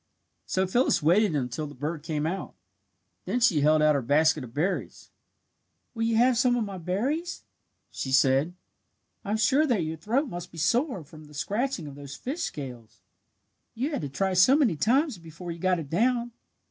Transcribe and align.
So 0.47 0.65
Phyllis 0.65 1.03
waited 1.03 1.35
until 1.35 1.67
the 1.67 1.75
bird 1.75 2.01
came 2.01 2.25
out. 2.25 2.55
Then 3.25 3.39
she 3.39 3.61
held 3.61 3.83
out 3.83 3.93
her 3.93 4.01
basket 4.01 4.43
of 4.43 4.51
berries. 4.51 5.11
"Will 5.93 6.01
you 6.01 6.15
have 6.15 6.39
some 6.39 6.55
of 6.55 6.63
my 6.63 6.79
berries?" 6.79 7.43
she 7.91 8.11
said. 8.11 8.55
"I'm 9.23 9.37
sure 9.37 9.67
that 9.67 9.83
your 9.83 9.97
throat 9.97 10.27
must 10.27 10.51
be 10.51 10.57
sore 10.57 11.03
from 11.03 11.25
the 11.25 11.35
scratching 11.35 11.85
of 11.85 11.93
those 11.93 12.15
fish 12.15 12.41
scales. 12.41 12.99
You 13.75 13.91
had 13.91 14.01
to 14.01 14.09
try 14.09 14.33
so 14.33 14.55
many 14.55 14.75
times 14.75 15.19
before 15.19 15.51
you 15.51 15.59
got 15.59 15.77
it 15.77 15.91
down. 15.91 16.31